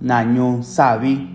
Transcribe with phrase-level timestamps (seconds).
[0.00, 1.28] nañu savi.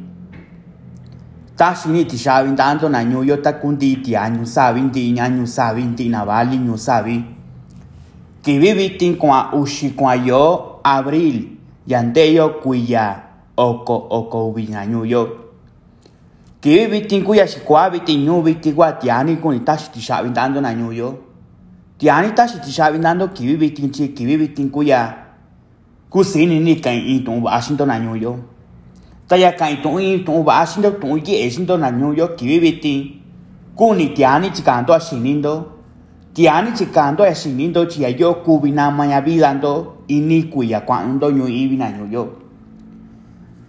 [1.57, 5.83] Ta xini ti xavi tanto nañu yo ta kundi ti añu savi ndi ñañu savi
[5.83, 7.23] ndi navali ñu savi.
[8.41, 11.57] Kivi vitin kuan uxi kuan yo abril
[11.87, 13.23] yandeyo kuiya
[13.57, 15.27] oko oko uvi nañu yo.
[16.61, 20.91] Kivi vitin kuya xikua vitin ñu vitin kua tiani kuni ta ti xavi tanto nañu
[20.91, 21.19] yo.
[21.97, 25.17] Tiani ta ti xavi tanto kivi vitin chi kivi vitin kuya.
[26.09, 28.35] Kusini ni kan i tu va xin to nañu yo
[29.31, 32.25] ta ya kan tu i tu va xin to tu ye xin to nañu yo
[32.37, 32.99] kivi vitin
[33.77, 35.53] kuni tiani chi kan to xinin do
[36.35, 39.73] tiani chi kan to xinin do chi yo kubina maya vida do
[40.07, 42.23] ini kuya cuando ñu i nañu yo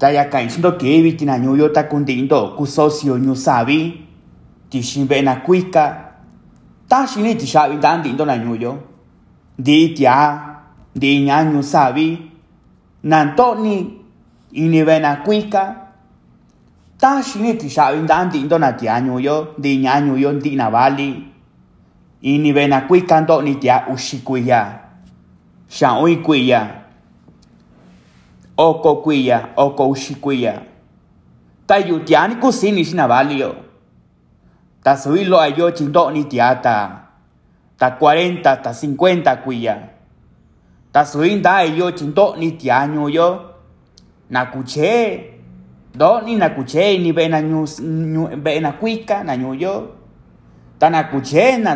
[0.00, 3.34] ta ya kan xin to kivi vitin nañu yo ta kundi do ku socio ñu
[3.34, 3.78] sabi
[4.70, 5.84] ti xin be na kuika
[6.88, 8.72] ta xini ti xavi tan di to nañu yo
[9.58, 10.16] di tia
[11.00, 12.06] di ñañu sabi
[13.04, 14.01] nantoni inivena
[15.16, 15.74] kuika
[16.98, 17.68] ta xini ti
[18.32, 21.24] di to na tia ñu yo di ñañu yo di vali
[22.22, 24.78] inivena kuika ndo ni tia uxi kuya
[25.68, 26.82] xa ui kuya
[28.56, 29.88] oko kuya oko
[30.20, 30.62] kuya.
[31.66, 32.00] Ta yu
[32.40, 32.84] kusini
[34.82, 37.08] ta sui ayo chindo tia ta
[37.78, 39.76] ta 40 ta 50 kuya.
[40.92, 43.51] Ta sui nda yo chindo tia ñu yo
[44.32, 45.20] na kuche
[45.94, 47.40] do ni na kuche ni be na
[48.36, 49.88] be na kuika na ñu yo.
[50.78, 51.02] Ta na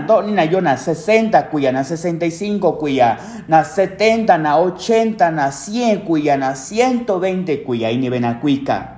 [0.01, 3.17] do ni na yo na 60 kuya na 65 kuya
[3.49, 8.89] na 70 na 80 na 100 kuya na 120 kuya ni be na kuika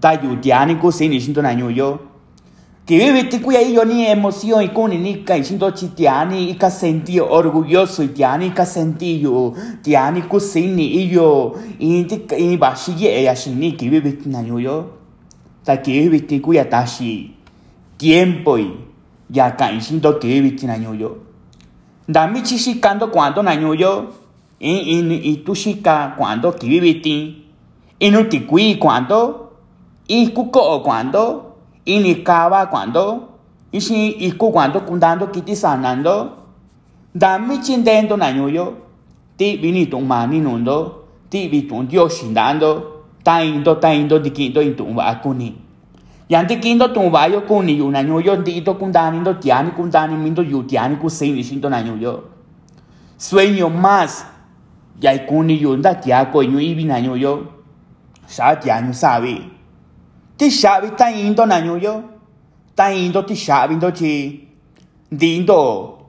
[0.00, 1.98] ta yu tia ni kusini chindo na ñu
[2.86, 6.54] yo que vive te cuya yo ni emoción y con ni ka siento chitiani y
[6.54, 12.56] ka senti orgulloso y tiani ka senti yo tiani kusini y yo y te y
[12.58, 14.90] ba shi ye ya shi ni que vive na yo yo.
[15.64, 17.34] Ta que vive te cuya ta shi
[17.96, 18.74] tiempo y
[19.30, 20.92] ya ka siento que vive te na yo.
[20.94, 21.16] Yo
[22.06, 24.10] da mi chi cuando na yo
[24.60, 26.66] y y y tu shi ka cuando te
[27.98, 29.56] y no te cui cuando
[30.06, 31.53] y cuco cuando
[31.84, 33.28] inicaba cuando
[33.72, 36.30] ishi iku cuando kundando kiti sanando
[37.14, 38.72] dami chindendo nañuyo
[39.36, 44.60] ti vini tu mani nundo ti vi tu dio shindando ta indo ta indo dikindo
[44.62, 45.54] intu va kuni.
[46.28, 50.42] Yanti kindo tu va yo kuni yu nañuyo ndi to kundani ndo tiani kundani mindo
[50.42, 52.22] yu tiani ku sini shindo nañuyo
[53.18, 54.24] sueño más
[55.00, 57.46] ya kuni yu nda tia ko yu ibi nañuyo
[58.26, 59.53] sa tianyu sabi
[60.38, 62.02] ti xavi ta indo na ñuyo
[62.74, 64.12] ta indo ti xavi ndo chi
[65.14, 65.58] ndi ndo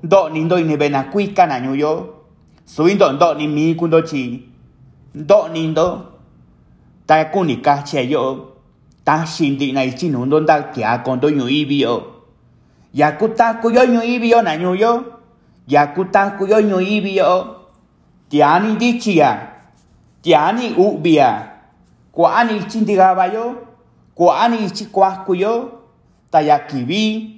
[0.03, 1.91] ndo ni ndo ni bena kuika na ñuyo
[2.66, 4.24] sui ndo ndo ni mi ku ndo chi
[5.16, 5.88] ndo ni ndo
[7.08, 8.24] ta ku ni ka che yo
[9.03, 11.96] ta xin di na chi nu ndo nda kia con ndo ñu ibi yo
[12.94, 14.92] ya ku ta ku yo ñu ibi yo na ñuyo
[15.68, 17.31] ya ku ta ku yo ñu ibi yo
[18.30, 19.30] tiani di chia
[20.22, 21.30] tiani ubia
[22.12, 23.46] kwa ani chindigaba yo
[24.15, 25.71] kuani chikuaskuyo
[26.31, 27.31] tayakibi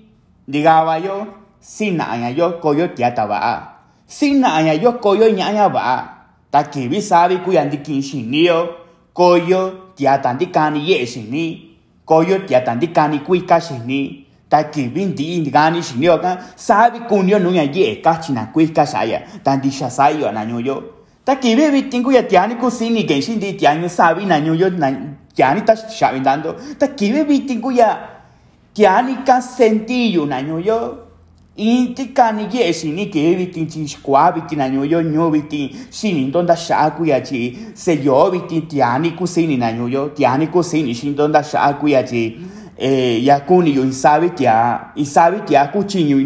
[0.47, 1.27] digabayo
[1.59, 3.67] sina ayayo koyo tiatabaa
[4.05, 6.03] sina ayayo koyo ñañabaa
[6.51, 8.75] takibi sabi kuyandikin shiniyo
[9.13, 17.39] koyo tiatandikani ye shini koyo tiatandikani kuika shini takibi ndii ndigani shiniyo kan sabi kunyo
[17.39, 20.96] nuña ye kachina kuika shaya tandisha sayo anañoyo
[21.27, 24.69] ananyo takibi bitingu ya tiani kusini genshin di tiani sabi nanyo yo
[25.35, 25.75] tiani ta
[26.19, 26.87] dando ta
[27.61, 27.97] kuya
[28.73, 30.97] tiani ka senti yu na nyo yo
[31.57, 32.73] inti ka ni ye
[34.55, 35.01] na nyo yo
[36.31, 38.31] donda sha kuya chi se yo
[39.17, 42.37] ku sini na yo tiani ku sini si donda sha kuya chi
[42.77, 46.23] eh ya kuni yo isabi tia isabi tia ku nyu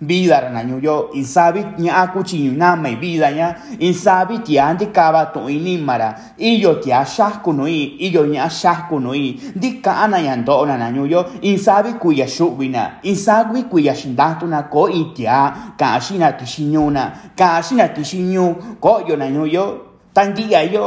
[0.00, 4.66] vida na nyo yo isabi nya ku chi nyu na me vida nya isabi tia
[4.68, 6.34] andi kaba to ini mara.
[6.38, 10.76] Iyo tia shasku no i iyo nya shasku no i di kana ya ndo na
[10.76, 15.72] na nyo yo isabi ku ya shubina isabi ku ya shindatu na ko i tia
[15.78, 19.64] ka shina ti shinyuna ka shina ti shinyu ko yo na nyo yo
[20.72, 20.86] yo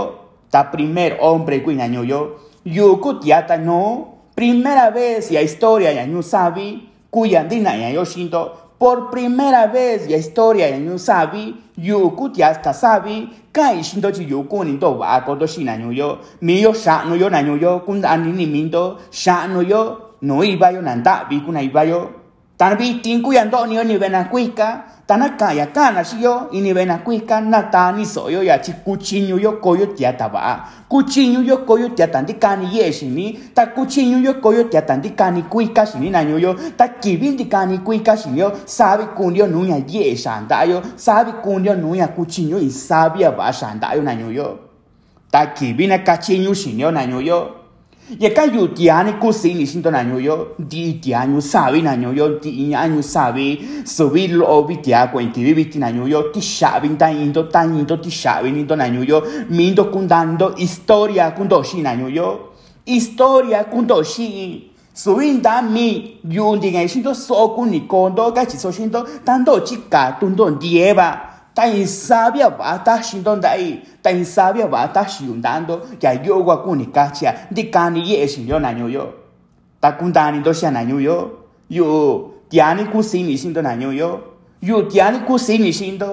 [0.49, 4.15] ta primer hombre ku na nyo yo yo ku tia ta no.
[4.39, 6.87] Primera vez ya historia ya nyu sabi.
[7.11, 12.41] Kuya ndina ya yo shinto por primera vez ya historia ya nyu sabi yuku ti
[12.41, 16.73] hasta sabi kai shindo chi yuku ni do wa ko do shina nyu yo yo
[16.73, 20.71] sha no yo na yo kun ani ni min do sha no yo no iba
[20.71, 22.18] yo nanda bi kuna iba yo
[22.59, 29.39] tarbitin kuya Antonio ni benacuica tanakaya kana shiyo ini benacuica natani soyo ya chi kuchinyu
[29.39, 36.09] yo koyo tiataba kuchinyu yo koyo tiatandikani yeshini ta kuchinyu yo koyo tiatandikani kuika shini
[36.09, 42.69] nanyuyo ta kibindikani kuika shiniyo sabi kundio nuña ye shandayo sabi kundio nuña kuchinyu y
[42.69, 44.59] sabi aba shandayo nanyuyo
[45.31, 47.58] ta kibina kachinyu shinio nanyuyo
[48.09, 49.53] yo na yo ye ka yu tiani ku si
[50.59, 55.31] di tianyu sabi na yo di anyu sabi so vi lo vi tia ko in
[55.31, 57.63] ti vi ti na yo ti shabi indo ta
[59.49, 62.39] mindo kundando historia kundo shi na yo
[62.85, 63.65] historia
[65.61, 69.59] mi yundi ngai sin to so ku ni kondo ka chi so sin to tando
[71.59, 76.63] ta sabia va ta sin to dai ta sabia va ta shiundando ya yo wa
[76.63, 79.13] ku ni kachia di kani ye sin yo na yo
[79.81, 80.99] ta kundani do sia na yo
[81.69, 83.91] yo tiani ku sin ni sin to na yo
[84.61, 86.09] yo tiani ku sin ni sin to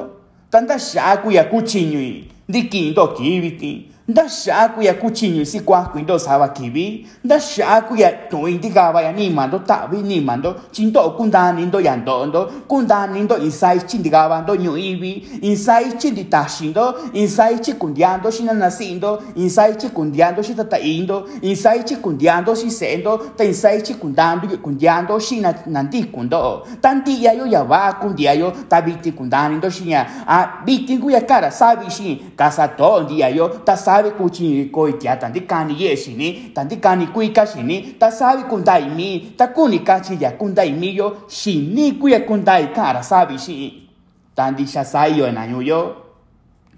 [0.50, 3.72] tanta sha ku ya ku chinyi di kin do kibiti
[4.08, 9.02] nda shaku ya kuchinyo si kwa kwindo sawa kibi nda shaku ya to indi gawa
[9.02, 12.50] ya ni mando tabi ni mando chindo kunda nindo ya ndo ndo.
[12.68, 19.22] Kunda nindo insai chindi gawa ndo nyu ibi insai chindi tashindo insai chikundiando shina nasindo
[19.34, 26.04] insai chikundiando shita ta indo insai chikundiando si sendo ta insai chikundando kundiando shina nandi
[26.04, 28.52] kundo tanti ya yo ya va kundia yo.
[28.68, 32.22] Tabiti kundani ndo shinya a biti ku ya kara sabi shi.
[32.36, 33.48] Kasa to ndia yo.
[33.48, 38.10] Ta sabe kuchi koi tia tandi kani ye shini tandi kani kui ka shini ta
[38.10, 43.38] sabe kundai mi ta kuni kachi ya kundai mi yo shini kuya kundai kara sabe
[43.38, 43.88] shi
[44.34, 45.30] tan tandi shasai yo.
[45.32, 45.96] Na yo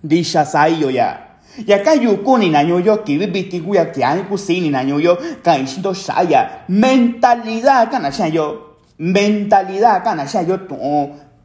[0.03, 1.19] di shasai yo ya.
[1.67, 5.93] Ya ka yu kuni na yo ki biti kuya tiani kusini na yo ka ishindo
[5.93, 10.77] shaya mentalidad kana sha yo mentalidad kana sha yo tu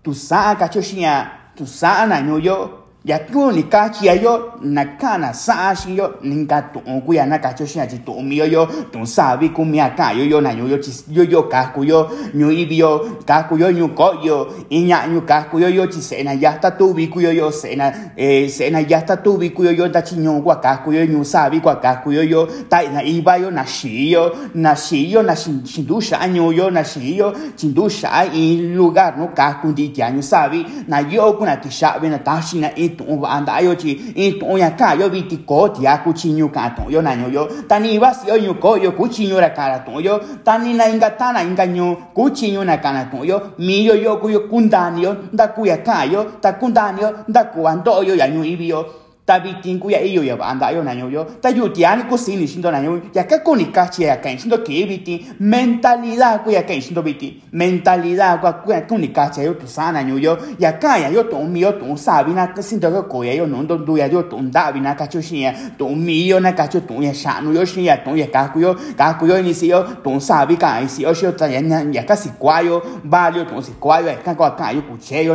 [0.04, 2.83] tu sa ka choshia tu sa na yo.
[3.06, 7.14] Ya tu ni chi yo na ka na sa shi yo nin ka tu ku
[7.14, 9.78] ya na ka cho shi ji tu mi yo yo tu sa vi ku mi
[9.98, 12.78] ka yo yo na yo yo chi yo yo ka ku yo nyu i bi
[12.78, 15.22] yo ka ku yo nyu ko yo i nya nyu
[15.60, 18.48] yo yo chi se na ya ta tu vi ku yo yo se na eh
[18.48, 20.94] se na ya ta tu vi ku yo yo ta chi nyu kwa ka ku
[20.94, 23.66] yo nyu sa vi kwa ka ku yo yo ta na i ba yo na
[23.66, 27.34] shi yo na shi yo na shin shin du sha nyu yo na shi yo
[27.58, 31.34] chin du sha i lugar no ka ku di ya nyu sa vi na yo
[31.34, 34.70] ku na ti sha vi na na tu va anda yo chi i tu ya
[34.72, 37.28] ka yo vi ti ko ti a ku chi nyu ka tu yo na nyu
[37.36, 39.78] yo ta ni va si yo nyu ko yo ku chi nyu ra ka ra
[39.86, 42.92] tu yo ta ni na inga ta na inga nyu ku chi nyu na ka
[42.92, 45.78] na tu yo mi yo yo ku yo kun da ni yo da ku ya
[45.78, 48.56] ka yo ta kun da ni yo da ku an do yo ya nyu i
[48.56, 49.03] vi yo
[49.34, 51.26] ta vi tin ku ya iyo ya ba anda yo na nyu yo.
[51.42, 53.88] Ta yu ti ani ku si ni shindo na nyu ya ka ku ni ka
[53.88, 58.42] chi ya ka shindo ke vi ti mentalidad ku ya ka shindo vi ti mentalidad
[58.42, 60.38] ku ku ku ni ka chi yo tu sa na nyu yo.
[60.60, 63.24] Ya ka ya yo tu mi yo tu sa vi na ka shindo ko ko
[63.24, 65.54] ya yo no ndo du ya yo tu da vi na ka chu shi ya.
[65.78, 68.28] Tu mi yo na ka chu tu ya sha nu yo shi ya tu ya
[68.28, 71.14] ka ku yo ka ku yo ni si yo tu sa vi ka si yo
[71.14, 71.60] shi yo ta ya
[71.92, 74.82] ya ka si kwa yo ba yo tu si kwa yo ka ka ka yo
[74.82, 75.26] ku che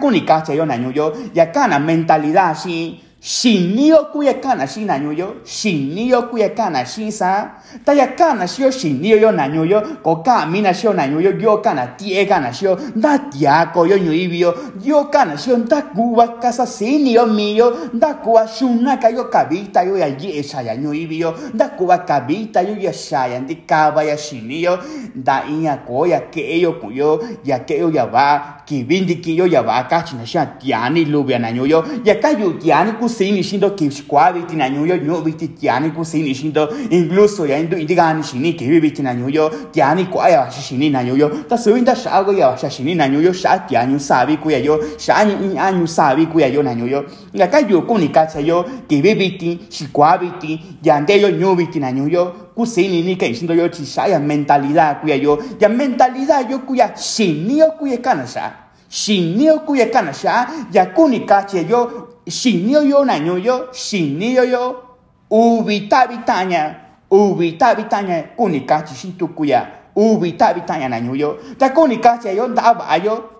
[0.00, 4.80] ku ni ka che yo yo ya ka na mentalidad shi shinio kuya kana shi
[4.84, 7.50] na nyoyo shinio kuya kana shi sa.
[7.84, 11.86] Ta ya kana shi yo shinio yo na nyoyo ko ka mina shi yo kana
[11.98, 15.82] tie kana shi yo da tia ko yo nyoyi bio yo kana shi yo da
[15.82, 20.76] kuwa kasa sini yo mio da kuwa shuna ka yo kabita yo ya yesa ya
[20.76, 24.78] nyoyi bio da kuwa kabita yo ya shaya ndi kaba ya shinio
[25.14, 29.46] da inya ko ya ke yo kuyo ya ke yo ya va kibindi ki yo
[29.46, 33.42] ya va ka china sha tiani lubia na nyoyo ya ka yo tiani ku sini
[33.42, 37.76] shindo ki kwa biti na nyoyo nyo biti tiani ku sini shindo incluso ya indo
[37.76, 41.76] indigani shini ki biti na nyoyo tiani kwa ya shi shini na nyoyo ta so
[41.76, 45.16] inda sha go ya sha shini na nyoyo sha tiani sabi ku ya yo sha
[45.16, 48.64] anyu sabi ku ya yo na nyoyo ya ka yo ku ni ka cha yo
[48.88, 53.34] ki biti shi kwa biti ya nde yo nyo biti na nyoyo kusini ni kai
[53.34, 57.58] shindo yo chi sha ya mentalidad ku ya yo ya mentalidad yo ku ya shini
[57.58, 58.52] yo ku ya kana sha
[58.88, 63.16] shini yo ku ya kana sha ya ku ni ka cha yo shinio yo na
[63.16, 64.82] yo shinio yo
[65.30, 66.74] ubita bitanya
[67.10, 69.66] ubita bitanya kunika chishintu kuya
[69.96, 73.38] ubita bitanya na yo ta kunika che yo nda ba yo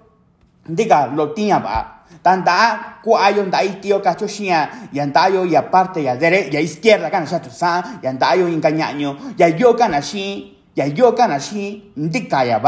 [0.68, 1.95] diga lo tinha ba.
[2.23, 7.26] Tanda kwa yo nda itio cacho shia ya nda yo ya dere ya izquierda kana
[7.26, 11.82] sa tu sa ya nda yo engañaño ya yo kana shi ya yo kana shi
[11.97, 12.61] ndi kaya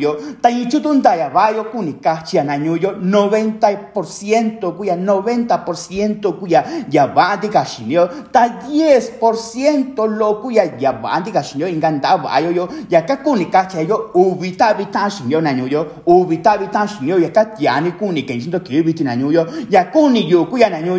[0.00, 6.64] yo ta i chutun taya ba yo kuni kachi na yo 90% kuya 90% kuya
[6.90, 12.50] ya ba di kashinyo ta 10% lo kuya ya ba di kashinyo inganda ba yo
[12.50, 12.68] yo.
[12.90, 17.44] Ya ka kuni kachi yo ubita bita shinyo na yo ubita bita shinyo ya ka
[17.56, 20.98] tiani kuni kenshindo kibiti na yo ya kuni yo kuya na yo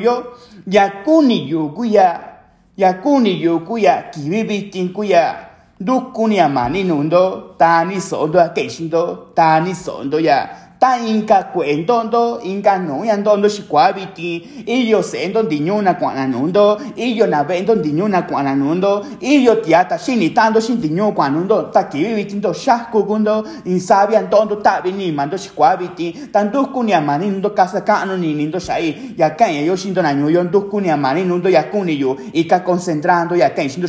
[0.65, 2.31] ya kuni yo kuya
[2.77, 4.61] ya kuni yo kuya kibibi
[5.85, 12.39] tin kuya dukuni amani nundo tani sondo a keishindo tani sondo ya ta inka cuentondo
[12.43, 18.55] inka no ya ndondo shikwabiti iyo sendo ndinyuna kwana nundo iyo na vendo ndinyuna kwana
[18.55, 24.15] nundo iyo tiata shini tando shin dinyu kwana nundo ta kibibi ndo shako gundo insabi
[24.15, 29.53] antondo tabi ni mando shikwabiti tandukuni amani nundo kasa kano ni nindo shai ya kan
[29.65, 33.87] yo shindo na nundo ya kuni yo ika concentrando ya kan shindo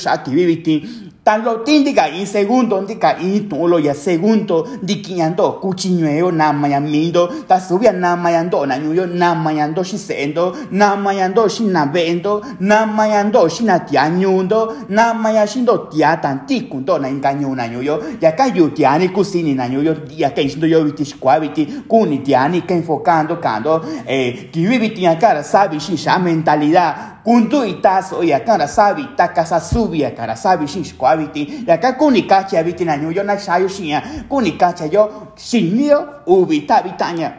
[1.24, 7.26] tan lo tindiga in segundo ndika in tulo ya segundo ndikinyando kuchinyueo nama ya mindo
[7.48, 12.44] ta subia nama ya ndo na nyuyo nama ya ndo shisendo nama ya ndo shinabendo
[12.60, 18.46] nama ya ndo shinatianyundo nama ya shindo tia tantikundo na inganyo na nyuyo ya ka
[18.46, 23.36] yu tiani kusini na nyuyo ya ka shindo yo biti shkwabiti kuni tiani ka enfocando
[23.36, 30.10] kando eh kibibiti ya cara sabi shisha mentalidad kundu itaso ya cara sabi takasa subia
[30.10, 31.64] cara sabi shishkwa abiti.
[31.66, 36.82] Ya ka kuni kacha abiti na nyuyo na shayo shia kuni kacha yo shinio ubita
[36.82, 37.32] bitanya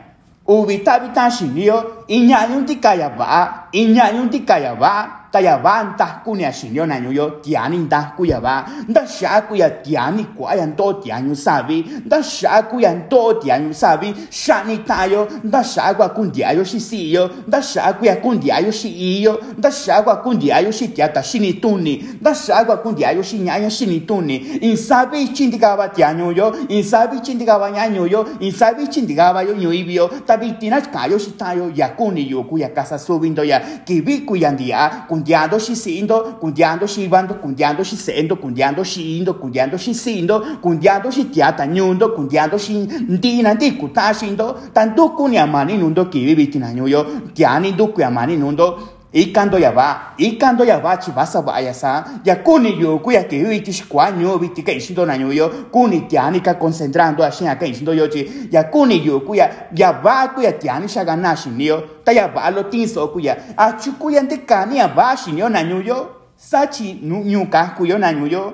[0.48, 7.00] ubita bita shinio inyanyun tikaya ba inyanyun tikaya ba taya ba nta kunia shinio na
[7.00, 12.24] nyuyo tiani nta kuya ba nda sha kuya tiani kwa ya ndo tianyu sabi nda
[12.24, 17.62] sha kuya ndo tianyu sabi shani tayo nda sha kwa kundi ayo shi siyo nda
[17.62, 22.06] sha kuya kundi ayo shi iyo nda sha kwa kundi ayo shi tiata shini tuni
[22.22, 24.38] nda sha kwa kundi ayo shi nyayo shini tuni.
[24.38, 30.08] Insabi chindika ba tianyu yo insabi chindika ba nyanyu yo insabi chindika ba yo nyuibio
[30.28, 34.90] tabi tina kayo shi tayo ya kuni yo kuya kasa subindo ya kibi kuya ndia
[35.08, 42.74] kundiando shisindo kundiando shibando kundiando shisendo kundiando shindo kundiando shisindo kundiando shitiata nyundo kundiando shi
[43.10, 48.80] ndina ndikuta shindo tanduku ni amani nundo kibi bitina nyuyo tiani duku amani nundo
[49.14, 53.24] ikando ya ba ikando ya ba chibasa ba ya sa ya kuni yo ku ya
[53.24, 56.56] ke wi tish kwa nyo bi ti kai shindo na nyo yo kuni tiani ka
[56.56, 60.42] concentrando a shin kai shindo yo chi ya kuni yo ku ya ya ba ku
[60.42, 63.78] ya tiani shaga na shin yo ta ya ba lo tin so ku ya a
[63.78, 67.22] chu ku ya de kani ya ba shin yo na nyo yo sa chi nu
[67.22, 68.54] nyu ka ku yo na nyo yo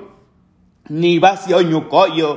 [0.90, 2.36] ni ba si yo nyu ko yo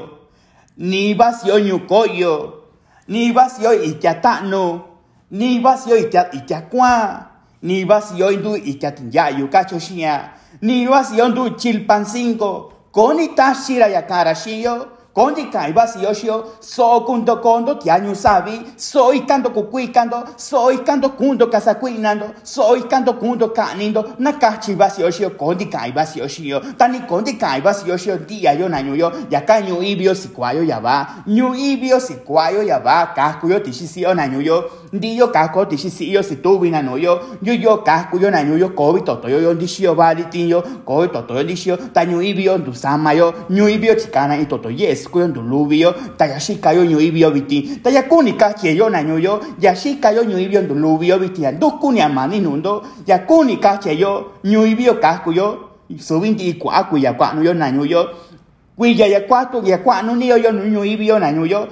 [0.78, 2.64] ni ba si yo nyu ko yo
[3.08, 4.96] ni ba si yo ikyata no
[5.32, 7.33] ni ba si yo ikyata ikyakwa
[7.64, 10.30] ni vas yo indu ikatinyayo kachoshia
[10.62, 12.70] ni vas yo indu chilpancinco.
[12.92, 18.62] Koni tashira ya karashio koni kai vas yo shio so kundo kondo tianyu sabi.
[18.76, 24.14] So ikando kukuikando so ikando kundo kasakuinando so ikando kundo kanindo.
[24.20, 28.18] Nakachi vas yo shio kondi kai vas yo shio tani kondi kai vas yo shio
[28.18, 33.14] dia yo nanyo yo yaka nyu ibio sikwayo ya ba nyu ibio sikwayo ya ba
[33.16, 38.58] kakuyo tishisio nanyo yo ndiyo kako tishisiyo situbina no yo yo yo kaku yo nanyo
[38.58, 43.14] yo kobi toto yo yo ndishio bali tinyo kobi toto yo ndishio tanyu ibio ndusama
[43.14, 48.34] yo nyu ibio chikana i toto yes kuyo ndulubio tayashika yo nyu ibio biti tayakuni
[48.34, 52.84] kachi yo nanyo yo yashika yo nyu ibio ndulubio biti ndukuni amani nundo.
[53.08, 55.70] Yakuni kachi yo nyu ibio kaku yo
[56.00, 58.10] subinti kwa ku ya kwa no yo nanyo yo.
[58.78, 59.22] Kuya ya
[59.64, 60.86] ya kwa no ni yo yo nyu
[61.46, 61.68] yo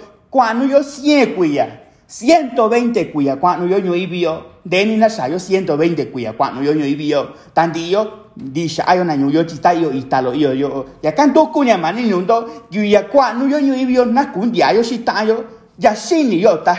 [0.69, 1.80] yo sie kuya
[2.11, 7.29] 120 kuya kwanu yo nyo ibio deni na sayo 120 kuya kwanu yo nyo ibio
[7.53, 10.85] tandi yo di sayo na nyo yo chita yo italo yo yo.
[11.03, 15.23] Ya kanto kunya mani nundo yu ya kwanu yo nyo ibio na kundi ayo shita
[15.23, 15.43] yo.
[15.79, 16.77] Ya shini yo ta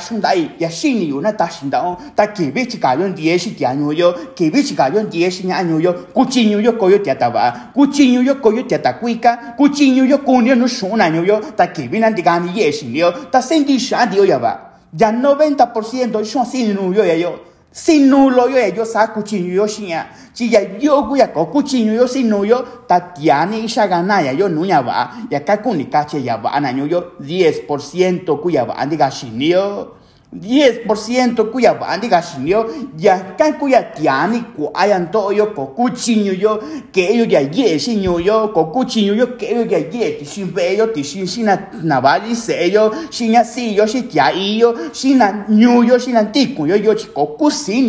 [0.58, 4.14] ya shini yo na ta shinda ta kibi chika yo ndiye shi tia nyo yo
[4.34, 5.92] kibi chika yo ndiye shi nya nyo yo.
[5.92, 10.66] Kuchinyo yo koyo tia taba kuchinyo yo koyo tia ta kuika kuchinyo yo kunyo no
[10.66, 11.40] shuna yo.
[11.56, 12.52] Ta kibi na ndigani
[12.92, 13.12] yo.
[13.30, 17.40] Ta sendi shadi yo ya ba ya 90% son sin nulo ya yo
[17.72, 20.06] sin nulo yo yo sa kuchinyo yo shinya
[20.37, 24.49] chi ya yo gu ya ko kuchinyo yo sin nulo tatiani isha gana ya yo
[24.49, 29.08] nunya ba ya ka kuni kache ya ba na yo 10% ku ya ba andiga
[29.11, 29.96] shinyo
[30.32, 32.64] 10% kuya bandi ga shinyo
[32.98, 36.56] ya kan kuya tiani ku ayan to yo ko kuchinyo yo
[36.88, 40.48] ke yo ya ye shinyo yo ko kuchinyo yo ke yo ya ye ti shin
[40.48, 43.28] be yo ti shin shin na na bali se yo si
[43.76, 46.96] yo shi tia i yo shin na nyu yo yo yo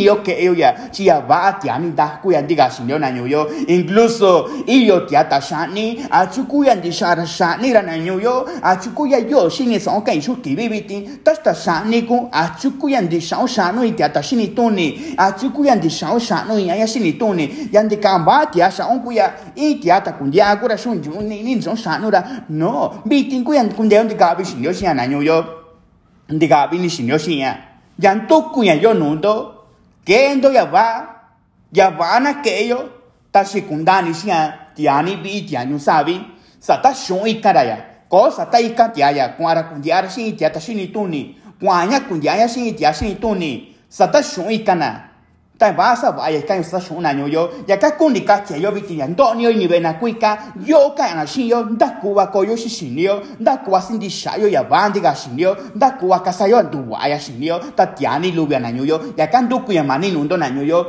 [0.03, 4.49] yo ke yo ya chi ya ba tiani da ga shinyo na nyu yo incluso
[4.67, 8.43] i yo tia ta shani a chu kuya ndi shara shani ra na nyu yo
[8.61, 11.53] a chu kuya yo shin ni so kai shu ki bi bi tin ta ta
[11.55, 12.03] shani
[12.33, 15.13] a chuku yan di shao shano i tia ta shini toni.
[15.17, 17.69] A chuku yan di shao shano i ya shini toni.
[17.71, 20.99] Yan di kamba tia shao ku ya i tia ta kun dia ku ra shun
[21.01, 22.43] ju ni ni zong shano ra.
[22.49, 25.21] No bi tin ku yan kun dia di ga bi shin yo shin na nyo
[25.21, 25.45] yo.
[26.27, 27.55] Di ga bi ni shin yo shin ya.
[28.01, 29.53] Yan to ku yan yo no do.
[30.03, 31.05] Kendo ya va
[31.71, 32.89] ya va na ke yo.
[33.31, 34.33] Ta secundani shin
[34.75, 36.19] tia ni bi tia nyu sabi
[36.59, 37.77] sa ta shon i kara ya.
[38.09, 39.37] Ko sa ta i ka tia ya.
[39.37, 40.59] Ku ara kun dia ra shin tia ta
[41.63, 45.09] shini toni kwanya kundia ya sin dia sin tuni sa ta shun i kana.
[45.53, 47.49] Ta ba sa ba ya kan sa shun na nyo yo.
[47.67, 49.93] Ya ka kun ni ka che yo bi ti ya ndo ni ni be na
[49.93, 50.53] ku ka.
[50.65, 53.21] Yo ka na shin yo nda ku wa ko yo shi shin yo.
[53.39, 55.55] Nda ku wa sin di sha yo ya ba ndi ga shin yo.
[55.75, 57.59] Nda ku wa ka sa yo ndu wa ya shin yo.
[57.75, 59.13] Ta tia ni lu ya na nyo yo.
[59.15, 60.79] Ya kan du ku ya mani nu ndo na nyo yo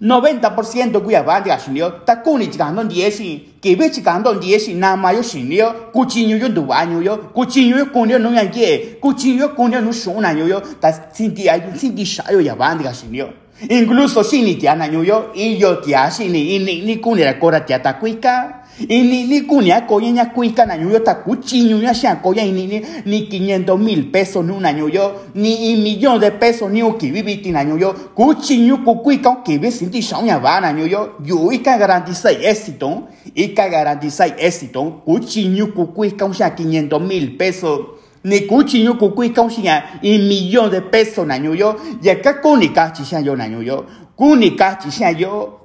[0.00, 3.90] 90% kuya ba dia shin yo ta ku ni ga ndo die shin ke be
[3.90, 7.02] chi ga ndo die shin na ma yo shin yo ku chi nyu yo nyu
[7.02, 9.92] yo ku chi nyu ku ni no ya ye ku chi nyu ku ni no
[9.92, 12.94] shun na nyu yo ta sin di ai sin di sha yo ya ba dia
[12.94, 13.28] shin yo
[13.68, 17.22] incluso sin ni tia na nyu yo yo tia shin ni ni ni ku ni
[17.22, 21.78] ra ko ra tia ta kuika y ni koya nya kuika na ñuyo ta kuchiño
[21.78, 26.18] nya sha koya ni ni ni 500 mil pesos ni una ñuyo ni un millón
[26.20, 30.38] de pesos ni uki bibiti na ñuyo kuchiño ku kuika que ve sinti shao nya
[30.38, 35.02] va na ñuyo yo y ka garantiza éxito y ka garantiza éxito.
[35.04, 37.80] Kuchiño ku kuika un sha 500 mil pesos.
[38.24, 42.92] Ni kuchiño ku kuika un sha un millón de pesos na ñuyo ya ka kunika
[42.92, 43.84] chi sha yo na ñuyo
[44.16, 45.56] kunika chi sha yo.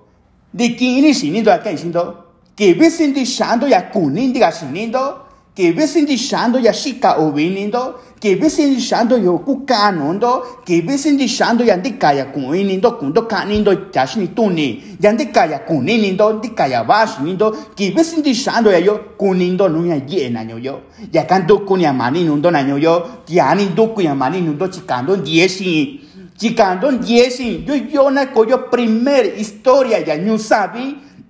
[0.53, 2.24] De kini sinindo acá diciendo
[2.55, 8.59] que ves indicando ya kunindi ga sinindo que ves indicando ya shika ovinindo que ves
[8.59, 15.59] indicando yo kukanondo que ves indicando ya ndikaya kuninindo kundo kanindo tashini tuni ya ndikaya
[15.59, 20.81] kuninindo ndikaya bashinindo que ves indicando ya yo kunindo nunya yena yo yo
[21.11, 25.99] ya kanto kunya mani nundo na yo yo tiani do kunya mani nundo chikando diesi
[26.37, 30.37] chikando diesi yo yo na koyo primer historia ya na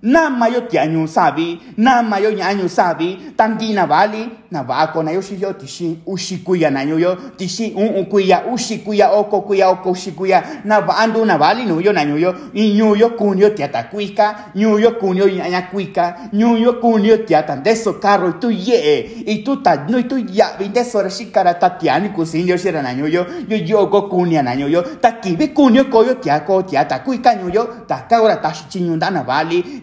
[0.02, 5.02] mayo ti anyu sabi na mayo nya anyu sabi tangi na bali na ba ko
[5.02, 8.04] na yo shi yo ti shi ushi kuya na yo yo ti shi un un
[8.04, 11.92] kuya ushi kuya oko kuya oko ushi kuya na ba andu na bali no yo
[11.92, 15.62] na yo yo i nyu yo kunyo ti ata kuika nyu yo kunyo nya nya
[15.62, 20.18] kuika nyu yo kunyo ti ata deso carro tu ye y tu ta no tu
[20.18, 23.86] ya vi deso ra shikara tatiani ku sin yo shira na yo yo yo yo
[23.86, 27.34] go kunya na yo yo ta kibi kunyo ko yo ti ako ti ata kuika
[27.34, 27.66] nyu yo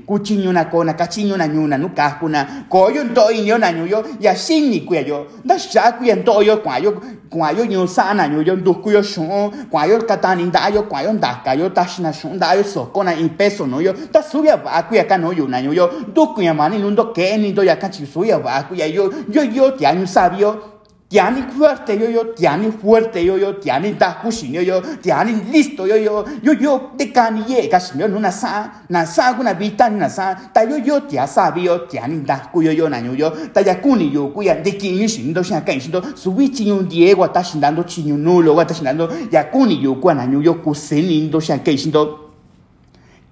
[0.08, 2.18] ta ka ora ta shi chinyu na bali kuchinyo na kona kachinyo na nyuna nuka
[2.20, 6.58] kuna koyo ndo inyo na nyuyo ya shinni kuya yo da sha kuya ndo yo
[6.58, 10.70] kwa yo kwa yo nyo sa na nyuyo ndo kuyo shon kwa yo katani nda
[10.70, 13.82] yo kwa yo nda ka yo tashina shon da yo soko na in peso no
[13.82, 17.38] yo ta suya ba kuya ka no yo na nyuyo ndo kuya mani ndo ke
[17.38, 20.73] ni ndo ya kachi suya ba kuya yo yo yo ti anyu sabio
[21.13, 25.86] tiani fuerte yo yo tiani fuerte yo yo tiani da kushin yo yo tiani listo
[25.86, 27.13] yo yo yo yo de
[27.47, 31.28] ye kashin yo nuna sa na sa kuna bita na sa ta yo yo tia
[31.28, 34.56] sabi yo tiani da ku yo yo na yo ta ya kuni yo ku ya
[34.56, 37.62] de kin yin shin do sha kan shin do subi chin yo diego ta shin
[37.62, 40.73] dando chin yo nulo ta shin dando ya kuni yo ku na yo yo ku
[40.73, 42.32] sen do sha kan shin do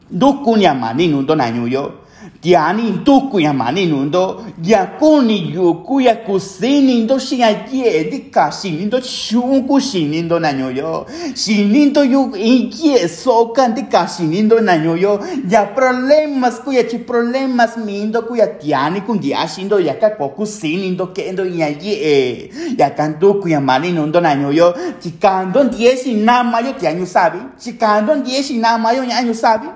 [0.08, 2.01] do kuni amani no do na yo yo
[2.42, 8.52] diani nduku ya mani nundo ya kuni yuku ya kusini ndo shinga ye di ka
[8.52, 11.06] shini ndo shungu shini ndo na nyoyo
[11.36, 16.84] shini ndo yu inye soka di ka shini ndo na nyoyo ya problemas ku ya
[16.84, 21.08] chi problemas mi ndo ku ya diani kun dia shindo ya ka ko kusini ndo
[21.08, 26.74] ke ndo ya ye ya kanduku ya mani nundo na nyoyo chikando ndiesi na mayo
[26.74, 29.68] tianyu sabi chikando ndiesi na mayo nyanyu sabi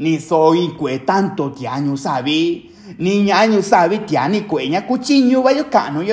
[0.00, 5.64] ni soy kwe tanto tiaño sabi ni ñaño sabi tiani kwe ña kuchiño ba yo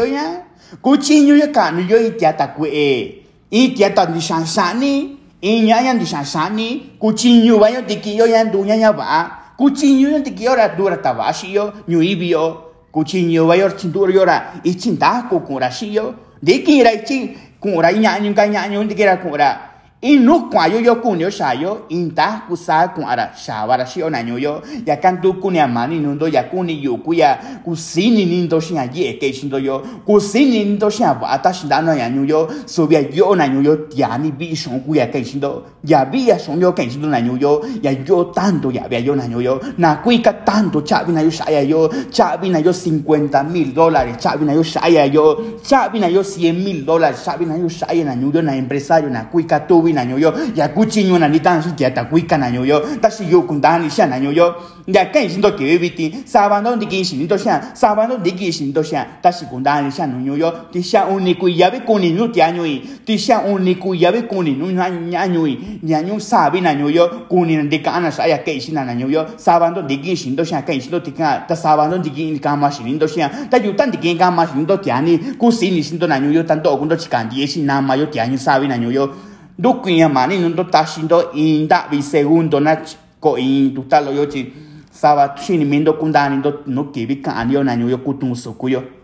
[0.06, 0.44] ña
[0.82, 6.98] kuchiño yo kano yo i tiata kwe i tiata di shansani i ñaña di shansani
[7.02, 11.72] yo tiki yo ya ndu ñaña ba kuchiño yo tiki yo ra dura tabashi yo
[11.88, 12.64] ñu ibi yo.
[12.92, 16.14] Kuchiño ba yo chinduro yo ra i chinda ko kura shi yo.
[16.42, 20.80] De ki ra chi kura ñaño ka ñaño de ki ra kura y no cuayo
[20.80, 26.28] yo cunio shayo inta kusa kuara shabara shio na nyoyo ya kantu kunia mani nundo
[26.28, 29.80] ya kuni yu kuya kusini nindo shia ye ke shindo yo.
[30.06, 33.36] Kusini nindo shia bata shinda no ya nyoyo sobia yo.
[33.36, 37.08] Na nyoyo tiani bi shon kuya ke shindo ya bi ya shon yo ke shindo
[37.08, 41.22] na nyoyo ya yo tanto ya bia yo na nyoyo na kuika tanto chabi na
[41.22, 41.90] yo shaya yo.
[42.12, 45.58] Chabi yo 50 mil dólares chabi na yo shaya yo.
[45.64, 49.24] Chabi na yo 100 mil dólares chabi na yo shaya na nyoyo na empresario na
[49.26, 53.42] kuika tu winañoyo ya kuchiño na ni tan ya ta kuika nañoyo ta si yo
[53.48, 54.56] kundan ni shan nañoyo
[54.88, 58.52] ya ken sin to que viti sabando ni kin sin to shan sabando ni kin
[58.52, 61.70] sin to shan ta si kundan ni shan nañoyo ti shan un ni ku ya
[61.72, 64.44] be kun ni nu ti año y ti shan un ni ku ya be kun
[64.46, 68.76] ni nu ñaño y ñaño sabi nañoyo kun ni de kana sa ya ken sin
[68.76, 72.10] nañoyo sabando ni kin sin to shan ken sin to ti ka ta sabando ni
[72.10, 74.78] kin ka ma sin to shan ta yu tan ti kin ka ma sin to
[74.78, 77.82] ti ani ku sin ni sin to nañoyo tanto kun to chikan di sin na
[77.82, 79.27] ma yo ti año sabi nañoyo
[79.58, 82.78] na nyo yo dukunya mani nundo tashindo inda bi segundo na
[83.20, 84.54] ko in tutalo yo chi
[84.92, 88.97] saba chini mindo kundani ndo no kibi kan yo na yo kutun sukuyo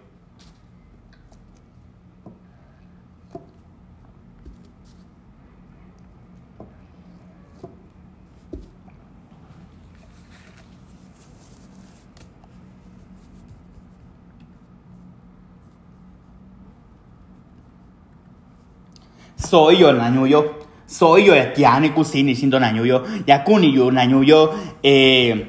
[19.43, 20.45] 所以有男友有，
[20.87, 25.47] 所以有家呢故事你心都男友有，也故你有男友有，诶。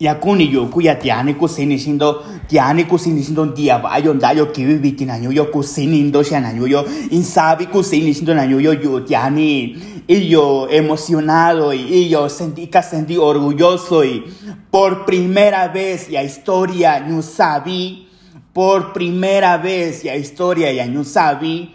[0.00, 3.98] ya kuni yo ku ya tiani ku sini sindo tiani ku sini sindo dia ba
[3.98, 6.86] yo nda yo kiwi biti na yo yo ku sini ndo sha na yo yo
[7.10, 12.68] insabi ku sini sindo na yo yo yo tiani y yo emocionado y yo sentí
[12.68, 14.22] que sentí orgulloso y
[14.70, 18.06] por primera vez ya historia no sabí
[18.52, 21.74] por primera vez ya historia ya no sabí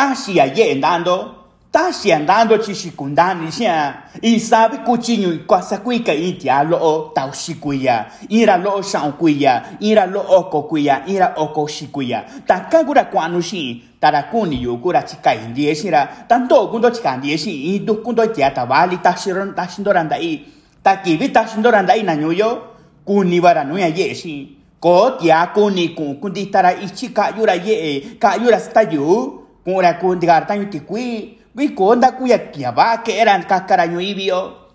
[0.00, 1.34] Tashi allendando,
[1.70, 8.82] Tashi andando chishikundani xia, y sabe cuchiño y cuasacuica y tia lo taushikuya, ira lo
[8.82, 12.24] shaunkuya, ira lo okokuya, ira okoshikuya.
[12.46, 19.54] Takagura kwanushi, tarakuni yukura chika indiesira, tanto kundo chika indieshi, indu kundo tia tabali tashiron
[19.54, 20.40] tashindoranda i,
[20.82, 22.62] takibi tashindoranda i nanyuyo,
[23.04, 24.56] kuni baranuya yeshi.
[24.80, 29.39] Kau tia kuni tara kunditara ichi kayura ye, kayura stayu,
[29.70, 31.38] Kura kun digar tanyo tikwi.
[31.54, 34.66] Wi konda kuya kia ba que eran kakaraño ibio.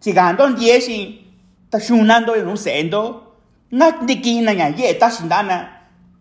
[0.00, 1.20] Chigando diesi.
[1.70, 3.22] Ta shunando un sendo.
[3.72, 5.68] Nak dikina nya ye ta shindana.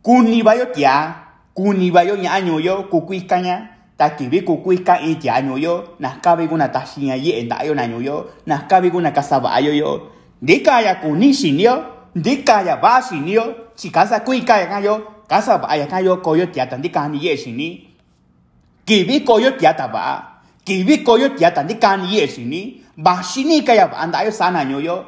[0.04, 1.16] Kuni bayo tia.
[1.56, 3.70] Kuni bayo nyaño yo kukuikanya.
[3.98, 5.96] Ta kibi kukuika i tiaño yo.
[6.00, 8.28] Nas kabe guna tashinya ye endayo naño yo.
[8.46, 10.12] Nas kabe guna kasabayo yo.
[10.42, 11.84] Dikaya kuni shinyo.
[12.16, 13.72] Dikaya ba shinyo.
[13.76, 15.16] Chikasa kuikaya kayo.
[15.28, 17.87] Kasabaya kayo koyo tia tandikani ye shini.
[18.88, 19.52] Kibi koyo
[21.38, 25.06] tiata ni kan ye sini ba sini kaya ba anda yo sana nyoyo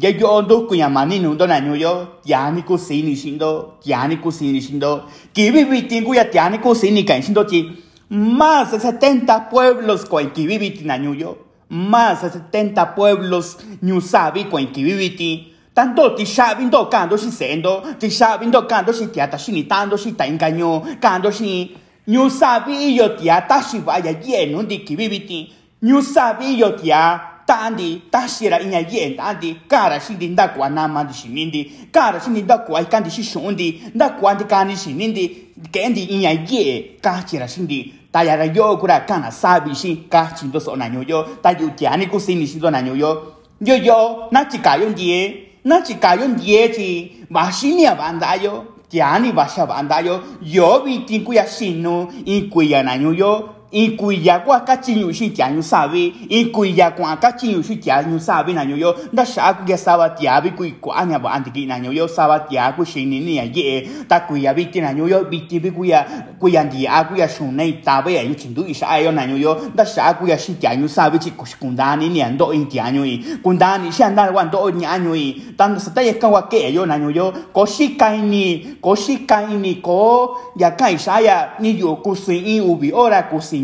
[0.00, 0.28] ya yo.
[0.34, 5.64] Ondo kuya mani nundo na nyoyo tiani ku sini shindo tiani ku sini shindo kibi
[5.64, 7.44] bitin kuya tiani ku sini kan shindo
[8.10, 11.38] más de 70 pueblos con kibi bitin na nyoyo
[11.70, 18.62] más de 70 pueblos nyusabi con kibi tanto ti shabindo kando shi sendo ti shabindo
[18.66, 24.78] kando shi tiata shi engaño kando shi nyu sabi yo tia tashi vaya ye nundi
[24.78, 31.04] kibibiti nyu sabi yo tia tandi tashira inya ye tandi kara shindi nda kwa nama
[31.04, 33.82] di shinindi kara shindi nda kwa ikandi shishundi.
[33.94, 35.28] Nda kwa ndi kani shinindi
[35.70, 37.94] kendi inya ye kachira shindi.
[38.12, 42.46] Tayara yo kura kana sabi shi kachindo so na yo ta yu tia ni kusini
[42.46, 45.40] shindo na yo yo yo na chikayo ndie.
[45.64, 47.12] Na chikayo ndie chi.
[47.30, 48.64] Mashinia bandayo.
[48.94, 54.60] Tiani basha bandayo yo vi tin kuya sinu in kuya na yo in kuya kwa
[54.60, 58.94] ka chinyu shi tianyu sabe in kuya kwa ka chinyu shi tianyu sabe na yo
[59.12, 62.72] da sha ku ya saba tiabi ku kwa anya ba antiki na yo saba tia
[62.72, 65.70] ku shi ni ni ya ye ta kuya vi tin na yo vi tin bi
[65.70, 66.06] kuya
[66.38, 69.24] kuya ndi a kuya shun nei ta ba ya yu chindu i sha yo na
[69.26, 73.02] yo da sha ku ya shi tianyu sabe chi ku kundani ni ando in tianyu
[73.04, 76.46] i kundani shi andar wan do ni anyu i tan sa ta ye ka wa
[76.46, 80.96] ke yo na yo ko shi kai ni ko shi kai ni ko ya kai
[80.96, 83.63] sha ya ni yo ku sin i ubi ora ku sin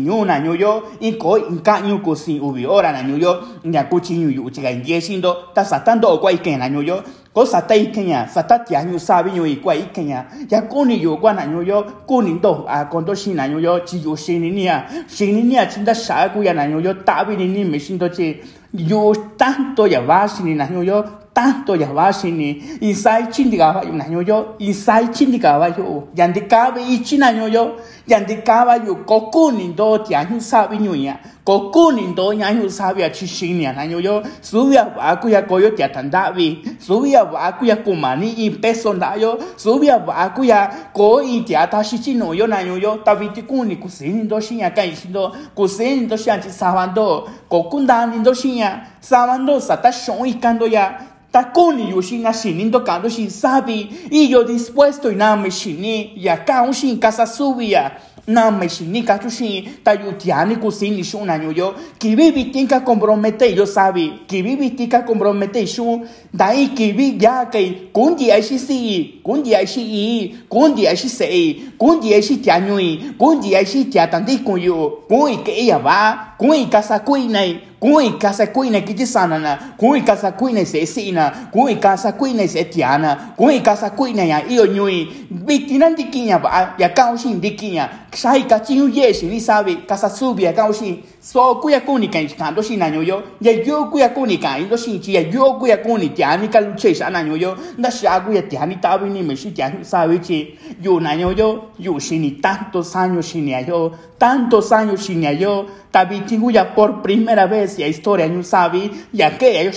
[6.21, 7.01] kwa i ke na nyu yo
[7.33, 9.75] ko sa ta i ke ya sa ta tia nyu sa bi nyu i kwa
[9.75, 12.85] i ke ya ya ko ni yo kwa na nyu yo ko ni do a
[12.85, 15.55] kon do shi na nyu yo chi yo shi ni ni ya shi ni ni
[15.55, 17.97] ya chin da sha ku ya na nyu yo ta bi ni ni me sin
[17.97, 18.37] do chi
[18.73, 23.81] yo tanto ya va shi ni na nyu yo tanto ya va shini insai chindiga
[23.85, 27.77] yo naño yo insai chindiga yo yandika be ichi naño yo
[28.07, 33.65] yandika yo kokuni do tia nyu sabi nyuya kokuni do nya nyu sabi a chishini
[33.65, 38.49] naño yo subia ba ku ya koyo tia tandavi subia ba ku ya kumani i
[38.51, 42.77] peso nda yo subia ba ku ya ko i tia ta shichi no yo naño
[42.79, 48.33] yo tabiti kuni kusini do shinya kai shindo kusini do shinya chi sabando kokundani do
[48.33, 54.43] shinya sabando sata shon i kando ya takuni yushin ashinindo kando shin sabi y yo
[54.43, 59.79] dispuesto y nada me shini y acá un casa subia na me shini ka shin
[59.83, 65.03] ta yutiani kusini shun na yo ki bibi tinka compromete yo sabi ki bibi tinka
[65.03, 70.35] compromete shun dai ki bi ya kai kundi ai shi si kundi ai shi i
[70.49, 74.59] kundi ai shi sei kundi ai shi tia nyui kundi ai shi tia tandi kun
[74.61, 80.01] yo kun ke ya ba kun casa kui nei kui casa kuine kiti sanana kui
[80.01, 85.07] casa kuine se sina kui casa kuine se tiana kui casa kuine ya io nyui
[85.31, 91.01] bitina dikinya ba ya kaushin dikinya sai ka chiu yeshi ni sabe casa subia kaushin
[91.19, 94.75] so kuya kuni kan kando shi nanyo yo ya yo kuya kuni kan indo
[95.07, 99.09] ya yo kuya kuni tiani ka luche sa nanyo yo na sha kuya tiani tabi
[99.09, 103.53] ni me shi tiani sabe chi yo yo yo shi ni tantos años shi ni
[103.67, 105.65] yo tantos años shi ni yo.
[105.91, 109.71] Tabi tingu ya por primera vez ya historia ñu sabi ya que yo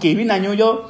[0.00, 0.84] que vi nanyo yo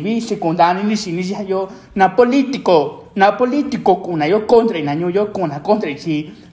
[0.00, 5.60] vi secundario ni ni yo na político na político kuna yo contra na yo kuna
[5.62, 5.90] contra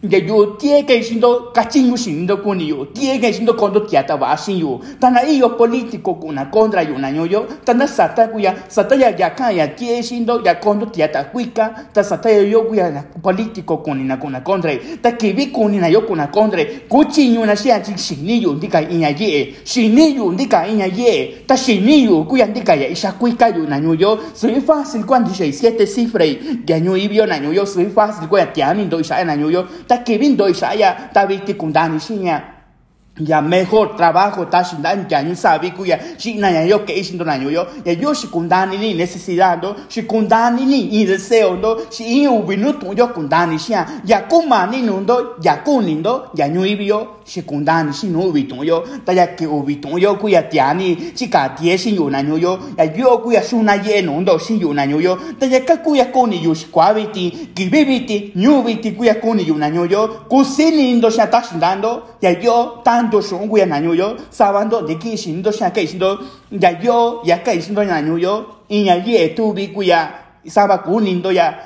[0.02, 4.38] ya yo tie que sindo kachingu sindo kuni yo tie que sindo kondo tiata ba
[4.38, 7.46] sin yo tana iyo político kuna contra yo na yo
[7.86, 12.32] sata kuya sata ya ya ka ya tie sindo ya kondo tiata kuika ta sata
[12.32, 16.64] yo kuya na político kuni na kuna contra ta kibi kuni na yo kuna contra
[16.88, 21.58] kuchinyu na sia chi sini yo ndika inya ye sini yo ndika inya ye ta
[21.58, 26.38] sini yo kuya ndika ya isha kuika yo na yo soy fácil cuando siete cifras
[26.66, 28.30] ya nyu ibio na yo soy fácil
[29.02, 32.59] isha na nyu yo ta kevin do isha ya ta viti kundani shinya
[33.20, 37.26] ya mejor trabajo ta shindan ya nyu sabi ku ya shina ya yo que ishindo
[37.26, 42.74] na nyu yo ya yo shikundani ni necesidad do shikundani ni deseo do shi ubinu
[42.80, 48.22] tu yo kundani shia ya kumani nundo ya kunindo ya nyu ibio shikundani shi no
[48.22, 52.38] ubitu yo ta ya que ubitu yo ku ya tiani chika tie yu na nyu
[52.38, 55.78] yo ya yo ku ya shuna ye nundo yu na nyu yo ta ya ka
[55.78, 61.28] ku ya kuni yu shikwabiti kibibiti nyu biti ku ya kuni yo kusini ndo sha
[61.28, 65.72] ta shindando ya yo tanto shungu ya na nyu yo sabando de ki shindo sha
[65.72, 66.20] ke shindo
[66.52, 70.10] ya yo ya ke shindo na nyu yo inya ye tu bi ku ya
[70.46, 71.58] saba kunindo ya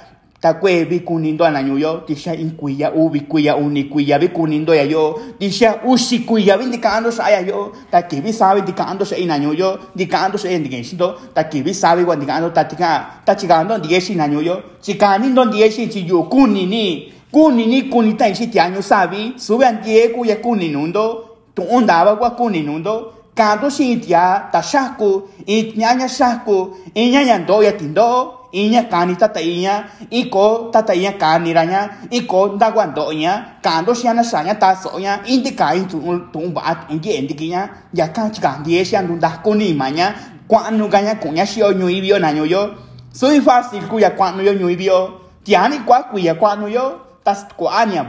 [0.43, 4.75] ta kwe bi kunindo na nyu yo tisha inkuya ubi kuya uni kuya bi kunindo
[4.75, 9.05] ya yo tisha ushi kuya bi indicando sa ya yo ta que bi sabe indicando
[9.05, 13.23] sa ina nyu yo indicando sa indicando ta que bi sabe wa indicando ta tika
[13.25, 18.59] ta chigando ndieshi na nyu yo chikani ndo ndieshi chi yo kunini kunita ishi ti
[18.59, 25.29] anyu sabi sube andie kuya kuninundo tu ondaba kwa kuninundo kando shi tia ta shaku
[25.45, 31.89] inyanya shaku inyanya ndo ya tindo inya kani tata inya iko tata inya kani ranya
[32.09, 35.97] iko ndagwa ndo inya kando shi ana sanya ta so nya indi kai tu
[36.33, 40.13] tu ba inge indi kinya ya kan chika ndie shi andu nda kuni manya
[40.47, 42.69] kwa anu ganya kunya shi o nyu ibio na nyu yo.
[43.13, 46.99] Soy fácil kuya kwa anu yo nyu ibio tiani kwa kuya kwa anu yo.
[47.23, 48.03] Tas kwa ania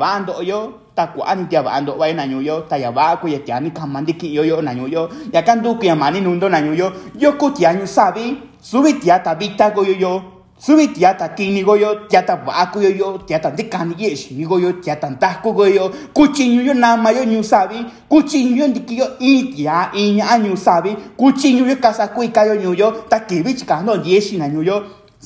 [0.95, 3.29] bando yo ta kwa ani tia bando wa na nyu yo ta ya ba ku
[3.29, 5.09] ya tiani kamandi ki yo yo na nyu yo.
[5.33, 6.93] Ya kan du ki mani nundo na nyu yo.
[7.19, 10.23] Yo ku tianyu sabi subi tia ta bita go yo yo.
[10.57, 13.19] Subi tia ta kini go yo tia ta ba ku yo yo.
[13.27, 15.91] Tia ta dikani yes ni go yo tia ta ta ku go yo.
[16.15, 17.85] Ku chinyu yo na ma yo nyu sabi.
[18.09, 20.97] Ku chinyu yo ndiki yo i tia i nya nyu sabi.
[21.17, 22.93] Ku chinyu yo kasa ku ka yo nyu yo.
[23.09, 24.63] Ta ki bi chika no yes na nyu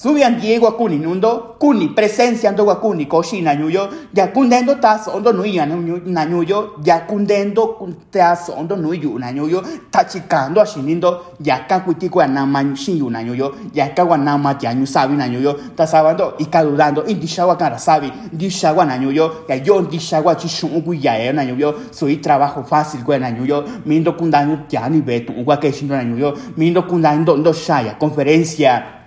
[0.05, 4.29] yo Subian Diego a kuni nundo, kuni presencia ando a kuni koshi na nyuyo, ya
[4.29, 7.77] kundendo tas ondo nui ya na nyuyo, ya kundendo
[8.11, 13.23] tas ondo nui yu na nyuyo, tachikando ashinindo, ya ka kuitiko na manshin yu na
[13.23, 17.79] nyuyo, ya ka wa na ma ya nyu sabi na nyuyo, tasabando ikadudando indishawa kara
[17.79, 23.03] sabi, dishawa na nyuyo, ya yo dishawa chishungu ya e na nyuyo, soy trabajo fácil
[23.03, 27.37] gwe na nyuyo, mindo kundando ya ni betu, ugwa ke shindo na nyuyo, mindo kundando
[27.37, 28.98] ndo shaya, conferencia,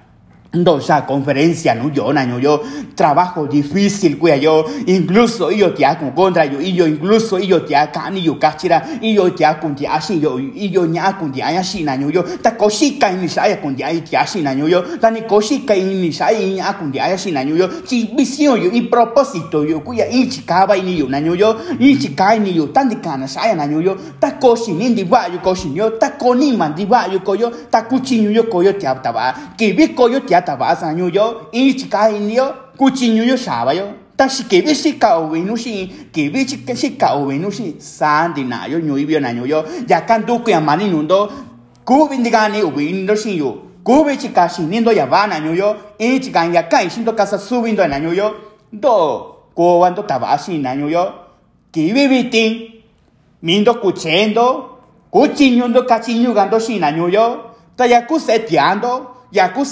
[0.54, 2.62] esa conferencia no yo na yo
[2.94, 7.74] trabajo difícil cuya yo incluso yo te hago contra yo y yo incluso yo te
[7.74, 11.42] hago yo cachira y yo te hago te así yo y yo ña con te
[11.42, 15.22] así na yo ta cosita ni saya con te te así na yo ta ni
[15.22, 19.82] cosita ni saya ña con te así na yo si visión yo y propósito yo
[19.82, 23.56] cuya y chicaba ni yo na yo y chica ni yo tan de cana saya
[23.56, 28.86] na yo ta cosi ni di va yo ta coyo ta cuchillo yo coyo te
[28.86, 33.94] abtaba que vi coyo te tabasan yo yo ich kai yo kuchinyo yo shaba yo
[34.18, 38.98] tashi kebe si ka owenu si kebe si ka owenu si sandi na yo nyo
[38.98, 41.32] ibyo na nyo yo ya kandu ku yamani nundo
[41.86, 46.64] kubindigani ubindindo si yo kube chika si nindo ya bana nyo yo ich kan ya
[46.64, 48.28] kai sindo casa subindo na nyo yo
[48.72, 51.04] do ko wando tabasi na nyo yo
[51.72, 52.82] kebe bitin
[53.42, 54.78] mindo kuchendo
[55.12, 57.26] kuchinyo ndo kachinyo gando si na nyo yo
[57.76, 59.64] tayaku setiando ya ku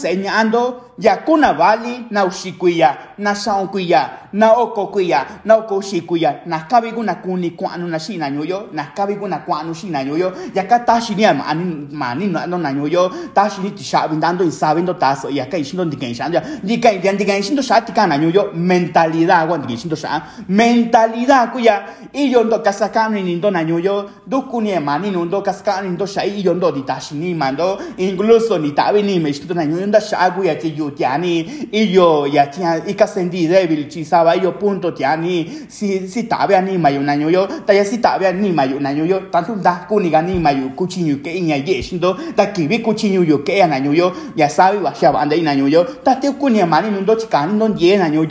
[0.99, 6.41] ya ku señando ya ku na vali na ushikuya na saunkuya na okokuya na okoshikuya
[6.45, 10.63] na kabigu na kuni kwanu na shina nyoyo na kabigu na kwanu shina nyoyo ya
[10.63, 15.29] ka tashi ni mani mani no na nyoyo tashi ni tishabi dando y sabiendo taso
[15.29, 19.77] ya ka ishindo ndiken shanja ndika ya ndiken shindo shati kana nyoyo mentalidad wa ndiken
[19.77, 20.21] shindo sha.
[20.49, 21.83] Mentalidad kuya
[22.13, 26.53] iyo ndo kasakani ni ndo na nyoyo dukuni mani no ndo kasakani ndo sha iyo
[26.53, 30.43] ndo di tashi ni mando incluso ni tabi ni me shindo na nyoyo nda shagu
[30.43, 30.55] ya
[30.89, 35.47] ti tiani iyo ya tia ika sendi débil chi saba iyo punto tiani.
[35.67, 39.19] Si si tabe ani mayu na yo ta ya si tabe ani mayu na yo
[39.31, 43.65] tanto da kuni gani mayu kuchinyu ke inya ye shindo ta kibi kuchinyu yo ke
[43.67, 47.57] na yo ya sabe wa sha banda ina yo ta te kuni mani nundo chikani
[47.57, 48.25] non ye na yo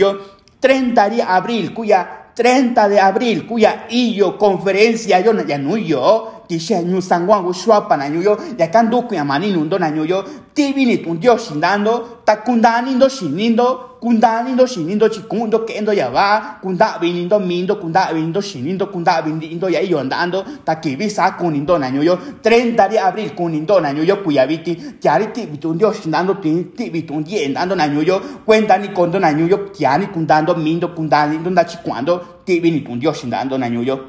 [0.61, 6.83] 30 de abril cuya 30 de abril cuya iyo conferencia yo ya no yo kisha
[6.83, 10.25] nyu sangwa go shwapa na nyu yo ya kandu ku yamani nundo na nyu yo
[10.55, 16.11] tibi ni tun dio shindando ta kundani ndo shinindo kundani ndo shinindo chikundo kendo ya
[16.11, 21.31] va kunda vinindo mindo kunda vinindo shinindo kunda vinindo ya iyo andando ta kibi sa
[21.31, 25.47] kunindo na nyu yo 30 de abril kunindo na nyu yo kuya viti tiari ti
[25.47, 29.33] bitun dio shindando ti ti bitun die andando na nyu yo cuenta ni kondo na
[29.33, 33.69] nyu yo tiani kundando mindo kundani ndo na chikuando tibi ni tun dio shindando na
[33.69, 34.01] nyu yo